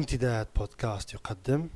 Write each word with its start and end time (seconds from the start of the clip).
امتداد 0.00 0.46
بودكاست 0.56 1.14
يقدم. 1.14 1.68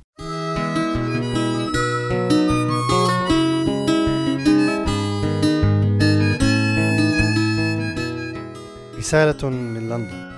رسالة 8.97 9.49
من 9.49 9.89
لندن. 9.89 10.31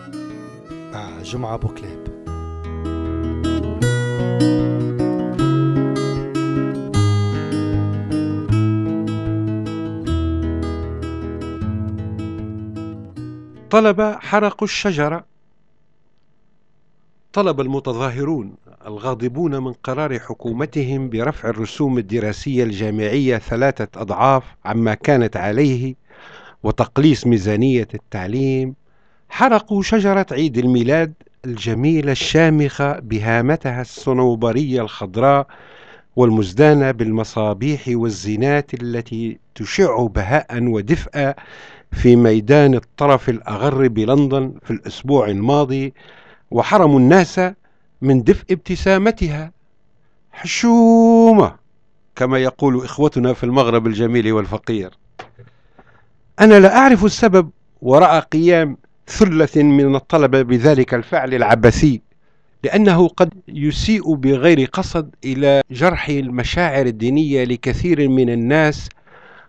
مع 0.93 1.21
جمعة 1.21 1.57
بوكليب. 1.57 2.07
طلب 13.69 14.01
حرقوا 14.01 14.67
الشجرة. 14.67 15.27
طلب 17.38 17.61
المتظاهرون 17.61 18.53
الغاضبون 18.88 19.63
من 19.63 19.73
قرار 19.73 20.20
حكومتهم 20.20 21.09
برفع 21.09 21.49
الرسوم 21.49 21.98
الدراسية 21.98 22.63
الجامعية 22.63 23.38
ثلاثة 23.38 24.02
أضعاف 24.02 24.43
عما 24.66 24.93
كانت 24.93 25.38
عليه 25.38 25.95
وتقليص 26.63 27.27
ميزانية 27.27 27.88
التعليم. 27.93 28.76
حرقوا 29.29 29.84
شجرة 29.84 30.26
عيد 30.31 30.57
الميلاد 30.57 31.13
الجميلة 31.45 32.12
الشامخة 32.12 32.99
بهامتها 32.99 33.81
الصنوبرية 33.81 34.81
الخضراء 34.81 35.48
والمزدانة 36.15 36.91
بالمصابيح 36.91 37.81
والزينات 37.88 38.73
التي 38.73 39.40
تشع 39.55 40.05
بهاء 40.05 40.63
ودفءا 40.63 41.34
في 41.91 42.15
ميدان 42.15 42.76
الطرف 42.76 43.29
الأغر 43.29 43.88
بلندن 43.88 44.54
في 44.63 44.71
الأسبوع 44.71 45.27
الماضي. 45.27 45.93
وحرموا 46.51 46.99
الناس 46.99 47.41
من 48.01 48.23
دفء 48.23 48.45
ابتسامتها 48.51 49.51
حشومة 50.31 51.55
كما 52.15 52.37
يقول 52.37 52.84
إخوتنا 52.85 53.34
في 53.34 53.43
المغرب 53.43 53.87
الجميل 53.87 54.31
والفقير. 54.34 54.91
أنا 56.39 56.59
لا 56.59 56.77
أعرف 56.77 57.05
السبب 57.05 57.49
وراء 57.81 58.20
قيام 58.20 58.77
ثلة 59.07 59.63
من 59.63 59.95
الطلبة 59.95 60.41
بذلك 60.41 60.93
الفعل 60.93 61.34
العبثي 61.34 62.01
لأنه 62.63 63.07
قد 63.07 63.34
يسيء 63.48 64.13
بغير 64.16 64.69
قصد 64.73 65.16
إلى 65.25 65.61
جرح 65.72 66.09
المشاعر 66.09 66.85
الدينية 66.85 67.44
لكثير 67.44 68.09
من 68.09 68.29
الناس 68.29 68.89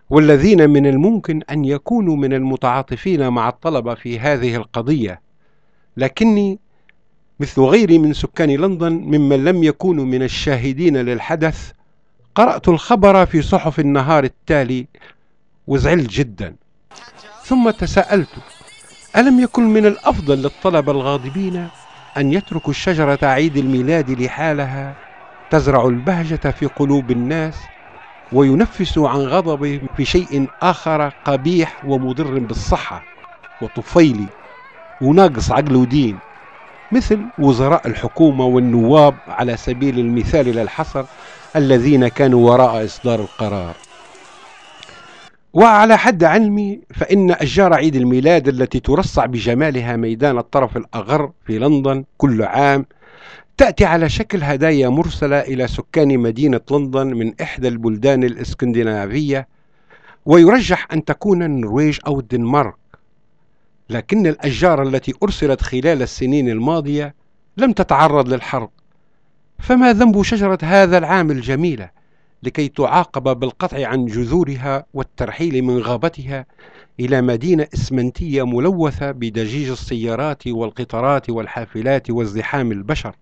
والذين 0.09 0.69
من 0.69 0.87
الممكن 0.87 1.41
أن 1.51 1.65
يكونوا 1.65 2.15
من 2.15 2.33
المتعاطفين 2.33 3.29
مع 3.29 3.49
الطلبة 3.49 3.93
في 3.93 4.19
هذه 4.19 4.55
القضية. 4.55 5.21
لكني 5.97 6.59
مثل 7.39 7.61
غيري 7.61 7.97
من 7.97 8.13
سكان 8.13 8.49
لندن 8.49 8.91
ممن 8.91 9.43
لم 9.43 9.63
يكونوا 9.63 10.05
من 10.05 10.23
الشاهدين 10.23 10.97
للحدث 10.97 11.71
قرأت 12.35 12.67
الخبر 12.67 13.25
في 13.25 13.41
صحف 13.41 13.79
النهار 13.79 14.23
التالي 14.23 14.87
وزعلت 15.67 16.09
جدا. 16.09 16.55
ثم 17.43 17.69
تساءلت 17.69 18.29
ألم 19.15 19.39
يكن 19.39 19.63
من 19.63 19.85
الأفضل 19.85 20.41
للطلبة 20.41 20.91
الغاضبين 20.91 21.67
أن 22.17 22.33
يتركوا 22.33 22.69
الشجرة 22.71 23.19
عيد 23.23 23.57
الميلاد 23.57 24.09
لحالها 24.09 24.95
تزرع 25.49 25.85
البهجة 25.85 26.51
في 26.51 26.65
قلوب 26.65 27.11
الناس 27.11 27.55
وينفسوا 28.31 29.09
عن 29.09 29.19
غضبهم 29.19 29.81
في 29.97 30.05
شيء 30.05 30.47
آخر 30.61 31.09
قبيح 31.25 31.85
ومضر 31.85 32.39
بالصحة. 32.39 33.03
وطفيلي 33.61 34.27
وناقص 35.01 35.51
عقل 35.51 35.75
ودين. 35.75 36.17
مثل 36.91 37.19
وزراء 37.39 37.87
الحكومة 37.87 38.45
والنواب 38.45 39.15
على 39.27 39.57
سبيل 39.57 39.99
المثال 39.99 40.45
للحصر 40.45 41.05
الذين 41.55 42.07
كانوا 42.07 42.51
وراء 42.51 42.85
إصدار 42.85 43.19
القرار. 43.19 43.75
وعلى 45.53 45.97
حد 45.97 46.23
علمي 46.23 46.79
فإن 46.95 47.31
أشجار 47.31 47.73
عيد 47.73 47.95
الميلاد 47.95 48.47
التي 48.47 48.79
ترصع 48.79 49.25
بجمالها 49.25 49.95
ميدان 49.95 50.37
الطرف 50.37 50.77
الأغر 50.77 51.31
في 51.45 51.59
لندن 51.59 52.03
كل 52.17 52.43
عام 52.43 52.85
تأتي 53.57 53.85
على 53.85 54.09
شكل 54.09 54.43
هدايا 54.43 54.89
مرسلة 54.89 55.39
إلى 55.39 55.67
سكان 55.67 56.19
مدينة 56.19 56.61
لندن 56.71 57.07
من 57.07 57.33
إحدى 57.41 57.67
البلدان 57.67 58.23
الإسكندنافية 58.23 59.47
ويرجح 60.25 60.87
أن 60.93 61.05
تكون 61.05 61.43
النرويج 61.43 61.99
أو 62.07 62.19
الدنمارك. 62.19 62.78
لكن 63.89 64.27
الأشجار 64.27 64.83
التي 64.83 65.13
أرسلت 65.23 65.61
خلال 65.61 66.01
السنين 66.01 66.49
الماضية 66.49 67.15
لم 67.57 67.71
تتعرض 67.71 68.33
للحرب. 68.33 68.69
فما 69.59 69.93
ذنب 69.93 70.21
شجرة 70.23 70.57
هذا 70.63 70.97
العام 70.97 71.31
الجميلة 71.31 71.89
لكي 72.43 72.67
تعاقب 72.67 73.39
بالقطع 73.39 73.87
عن 73.87 74.05
جذورها 74.05 74.85
والترحيل 74.93 75.61
من 75.61 75.79
غابتها 75.79 76.45
إلى 76.99 77.21
مدينة 77.21 77.67
إسمنتية 77.73 78.45
ملوثة 78.45 79.11
بدجيج 79.11 79.69
السيارات 79.69 80.47
والقطارات 80.47 81.29
والحافلات 81.29 82.09
وازدحام 82.09 82.71
البشر 82.71 83.15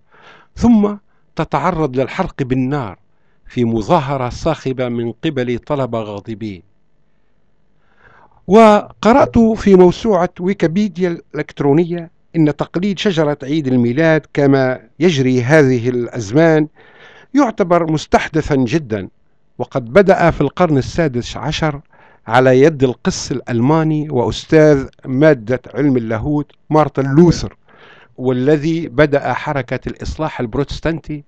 ثم 0.55 0.95
تتعرض 1.35 1.99
للحرق 1.99 2.43
بالنار 2.43 2.99
في 3.47 3.65
مظاهرة 3.65 4.29
صاخبة 4.29 4.89
من 4.89 5.11
قبل 5.11 5.59
طلبة 5.59 5.99
غاضبين. 5.99 6.63
وقرأت 8.47 9.37
في 9.39 9.75
موسوعة 9.75 10.29
ويكيبيديا 10.39 11.09
الإلكترونية 11.09 12.11
إن 12.35 12.55
تقليد 12.55 12.99
شجرة 12.99 13.37
عيد 13.43 13.67
الميلاد 13.67 14.25
كما 14.33 14.79
يجري 14.99 15.43
هذه 15.43 15.89
الأزمان 15.89 16.67
يعتبر 17.33 17.91
مستحدثا 17.91 18.55
جدا 18.55 19.07
وقد 19.57 19.85
بدأ 19.93 20.31
في 20.31 20.41
القرن 20.41 20.77
السادس 20.77 21.37
عشر 21.37 21.81
على 22.27 22.61
يد 22.61 22.83
القس 22.83 23.31
الألماني 23.31 24.09
وأستاذ 24.09 24.87
مادة 25.05 25.61
علم 25.73 25.97
اللاهوت 25.97 26.51
مارتن 26.69 27.15
لوثر 27.15 27.57
والذي 28.17 28.87
بدأ 28.87 29.33
حركة 29.33 29.79
الإصلاح 29.87 30.39
البروتستانتي 30.39 31.23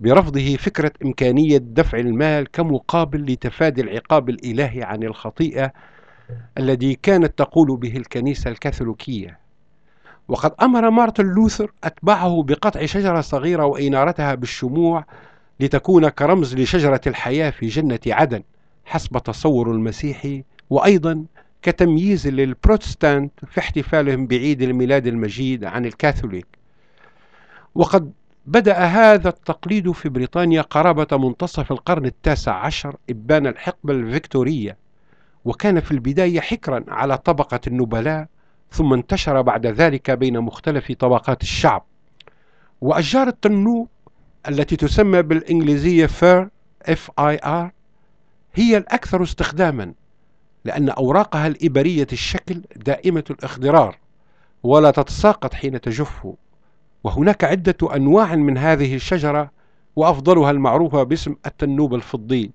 برفضه 0.00 0.56
فكرة 0.56 0.92
إمكانية 1.04 1.58
دفع 1.58 1.98
المال 1.98 2.50
كمقابل 2.50 3.32
لتفادي 3.32 3.80
العقاب 3.80 4.28
الإلهي 4.28 4.82
عن 4.82 5.02
الخطيئة 5.02 5.72
الذي 6.58 6.94
كانت 6.94 7.38
تقول 7.38 7.76
به 7.76 7.96
الكنيسة 7.96 8.50
الكاثوليكية. 8.50 9.38
وقد 10.28 10.52
أمر 10.62 10.90
مارتن 10.90 11.24
لوثر 11.26 11.72
أتباعه 11.84 12.42
بقطع 12.42 12.86
شجرة 12.86 13.20
صغيرة 13.20 13.64
وإنارتها 13.64 14.34
بالشموع 14.34 15.04
لتكون 15.60 16.08
كرمز 16.08 16.54
لشجرة 16.54 17.00
الحياة 17.06 17.50
في 17.50 17.66
جنة 17.66 18.00
عدن 18.06 18.42
حسب 18.84 19.18
تصور 19.18 19.72
المسيحي 19.72 20.44
وأيضا 20.70 21.24
كتمييز 21.62 22.28
للبروتستانت 22.28 23.32
في 23.50 23.60
احتفالهم 23.60 24.26
بعيد 24.26 24.62
الميلاد 24.62 25.06
المجيد 25.06 25.64
عن 25.64 25.86
الكاثوليك. 25.86 26.46
وقد 27.74 28.12
بدأ 28.46 28.78
هذا 28.78 29.28
التقليد 29.28 29.92
في 29.92 30.08
بريطانيا 30.08 30.62
قرابة 30.62 31.16
منتصف 31.18 31.72
القرن 31.72 32.06
التاسع 32.06 32.54
عشر 32.54 32.96
إبان 33.10 33.46
الحقبة 33.46 33.92
الفيكتورية. 33.94 34.76
وكان 35.48 35.80
في 35.80 35.90
البداية 35.90 36.40
حكرا 36.40 36.84
على 36.88 37.18
طبقة 37.18 37.60
النبلاء 37.66 38.26
ثم 38.70 38.92
انتشر 38.92 39.42
بعد 39.42 39.66
ذلك 39.66 40.10
بين 40.10 40.40
مختلف 40.40 40.92
طبقات 40.92 41.42
الشعب. 41.42 41.84
وأشجار 42.80 43.28
التنوب 43.28 43.88
التي 44.48 44.76
تسمى 44.76 45.22
بالإنجليزية 45.22 46.06
فير 46.06 46.48
F 46.86 47.10
I 47.18 47.40
R 47.44 47.72
هي 48.54 48.76
الأكثر 48.76 49.22
استخداما 49.22 49.92
لأن 50.64 50.88
أوراقها 50.88 51.46
الإبرية 51.46 52.06
الشكل 52.12 52.62
دائمة 52.76 53.24
الإخضرار 53.30 53.96
ولا 54.62 54.90
تتساقط 54.90 55.54
حين 55.54 55.80
تجف. 55.80 56.28
وهناك 57.04 57.44
عدة 57.44 57.94
أنواع 57.96 58.34
من 58.34 58.58
هذه 58.58 58.94
الشجرة 58.94 59.50
وأفضلها 59.96 60.50
المعروفة 60.50 61.02
باسم 61.02 61.34
التنوب 61.46 61.94
الفضي. 61.94 62.50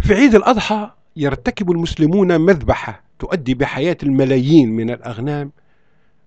في 0.00 0.14
عيد 0.14 0.34
الأضحى 0.34 0.90
يرتكب 1.16 1.70
المسلمون 1.70 2.40
مذبحة 2.40 3.02
تودي 3.18 3.54
بحياة 3.54 3.96
الملايين 4.02 4.70
من 4.70 4.90
الأغنام 4.90 5.52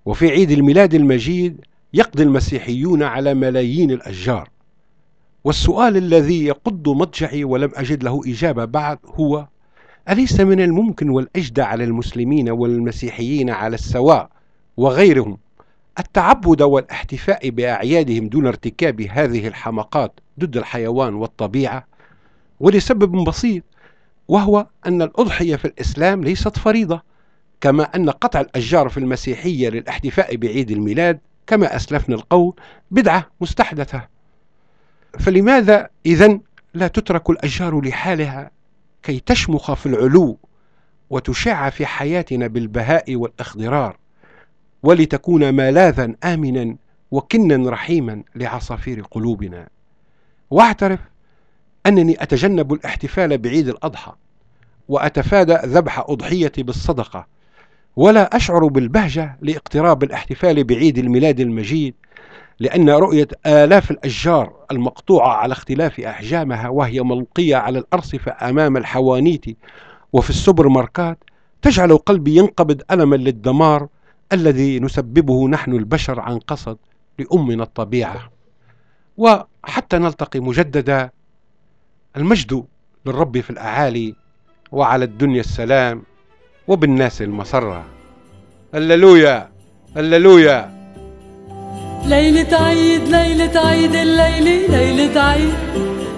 وفي 0.05 0.29
عيد 0.29 0.51
الميلاد 0.51 0.93
المجيد 0.93 1.61
يقضي 1.93 2.23
المسيحيون 2.23 3.03
على 3.03 3.33
ملايين 3.33 3.91
الأشجار. 3.91 4.49
والسؤال 5.43 5.97
الذي 5.97 6.45
يقض 6.45 6.89
مضجعي 6.89 7.43
ولم 7.43 7.71
أجد 7.75 8.03
له 8.03 8.21
إجابة 8.25 8.65
بعد 8.65 8.99
هو 9.05 9.47
أليس 10.09 10.39
من 10.39 10.61
الممكن 10.61 11.09
والأجدى 11.09 11.61
على 11.61 11.83
المسلمين 11.83 12.49
والمسيحيين 12.49 13.49
على 13.49 13.75
السواء 13.75 14.29
وغيرهم 14.77 15.37
التعبد 15.99 16.61
والاحتفاء 16.61 17.49
بأعيادهم 17.49 18.27
دون 18.27 18.47
ارتكاب 18.47 19.01
هذه 19.01 19.47
الحمقات 19.47 20.19
ضد 20.39 20.57
الحيوان 20.57 21.13
والطبيعة؟ 21.13 21.87
ولسبب 22.59 23.23
بسيط 23.23 23.63
وهو 24.27 24.67
أن 24.85 25.01
الأضحية 25.01 25.55
في 25.55 25.65
الإسلام 25.65 26.23
ليست 26.23 26.57
فريضة 26.59 27.01
كما 27.61 27.83
أن 27.83 28.09
قطع 28.09 28.41
الأشجار 28.41 28.89
في 28.89 28.97
المسيحية 28.97 29.69
للاحتفاء 29.69 30.35
بعيد 30.35 30.71
الميلاد 30.71 31.19
كما 31.47 31.75
أسلفنا 31.75 32.15
القول 32.15 32.53
بدعة 32.91 33.25
مستحدثة. 33.41 34.07
فلماذا 35.19 35.89
إذا 36.05 36.39
لا 36.73 36.87
تترك 36.87 37.29
الأشجار 37.29 37.81
لحالها 37.81 38.51
كي 39.03 39.19
تشمخ 39.19 39.73
في 39.73 39.85
العلو 39.85 40.37
وتشع 41.09 41.69
في 41.69 41.85
حياتنا 41.85 42.47
بالبهاء 42.47 43.15
والإخضرار 43.15 43.97
ولتكون 44.83 45.53
ملاذا 45.53 46.15
آمنا 46.23 46.75
وكنا 47.11 47.69
رحيما 47.69 48.23
لعصافير 48.35 49.01
قلوبنا؟ 49.01 49.67
واعترف 50.49 50.99
أنني 51.87 52.23
أتجنب 52.23 52.73
الاحتفال 52.73 53.37
بعيد 53.37 53.67
الأضحى 53.67 54.11
وأتفادى 54.89 55.53
ذبح 55.65 55.99
أضحيتي 55.99 56.63
بالصدقة 56.63 57.27
ولا 57.95 58.35
أشعر 58.35 58.67
بالبهجة 58.67 59.37
لاقتراب 59.41 60.03
الاحتفال 60.03 60.63
بعيد 60.63 60.97
الميلاد 60.97 61.39
المجيد 61.39 61.95
لأن 62.59 62.89
رؤية 62.89 63.27
آلاف 63.45 63.91
الأشجار 63.91 64.53
المقطوعة 64.71 65.29
على 65.29 65.51
اختلاف 65.51 65.99
أحجامها 65.99 66.69
وهي 66.69 67.01
ملقية 67.01 67.55
على 67.55 67.79
الأرصفة 67.79 68.49
أمام 68.49 68.77
الحوانيت 68.77 69.45
وفي 70.13 70.29
السوبر 70.29 70.67
ماركات 70.67 71.17
تجعل 71.61 71.97
قلبي 71.97 72.35
ينقبض 72.35 72.81
ألما 72.91 73.15
للدمار 73.15 73.87
الذي 74.33 74.79
نسببه 74.79 75.47
نحن 75.47 75.73
البشر 75.73 76.19
عن 76.19 76.39
قصد 76.39 76.77
لأمنا 77.19 77.63
الطبيعة. 77.63 78.31
وحتى 79.17 79.97
نلتقي 79.97 80.39
مجددا 80.39 81.09
المجد 82.17 82.63
للرب 83.05 83.39
في 83.39 83.49
الأعالي 83.49 84.15
وعلى 84.71 85.05
الدنيا 85.05 85.39
السلام 85.39 86.03
وبالناس 86.67 87.21
المسرة. 87.21 87.85
هللويا 88.73 89.49
هللويا. 89.95 90.77
ليلة 92.05 92.57
عيد 92.57 93.01
ليلة 93.01 93.59
عيد 93.59 93.95
الليلة 93.95 94.67
ليلة 94.67 95.21
عيد. 95.21 95.53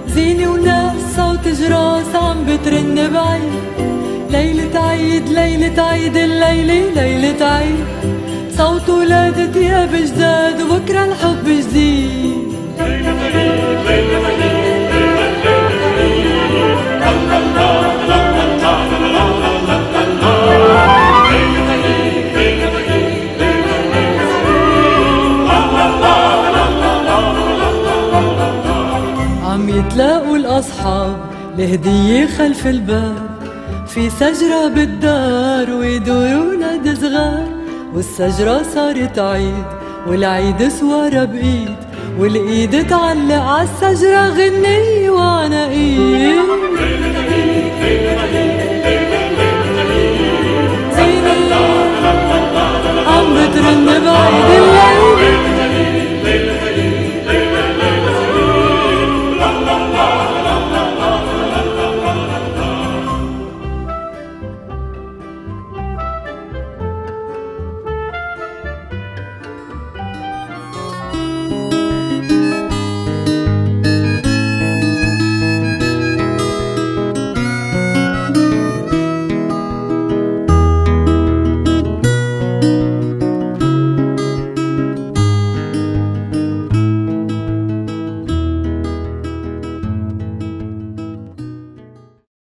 زينة 0.07 0.51
وناس 0.51 1.15
صوت 1.15 1.47
جراس 1.47 2.15
عم 2.15 2.45
بترن 2.45 3.13
بعيد. 3.13 3.53
ليلة 4.29 4.79
عيد 4.79 5.29
ليلة 5.29 5.83
عيد 5.83 6.17
الليلة 6.17 6.93
ليلة 6.93 7.45
عيد. 7.45 7.85
صوت 8.57 8.89
ولادة 8.89 9.51
ثياب 9.51 9.91
جداد 9.95 10.61
وبكرة 10.61 11.05
الحب 11.05 11.38
الأصحاب 31.59 31.85
لهدية 31.85 32.25
خلف 32.25 32.67
الباب 32.67 33.29
في 33.87 34.09
سجرة 34.09 34.67
بالدار 34.67 35.71
ويدوروا 35.71 36.53
ولاد 36.55 36.97
صغار. 37.01 37.47
والسجرة 37.93 38.63
صارت 38.75 39.19
عيد 39.19 39.65
والعيد 40.07 40.67
سوارة 40.67 41.25
بإيد 41.25 41.75
والإيد 42.19 42.87
تعلق 42.87 43.35
عالسجرة 43.35 44.29
غنية 44.29 45.09
وعناقيد 45.09 46.39